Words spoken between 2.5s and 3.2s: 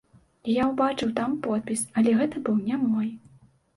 не мой.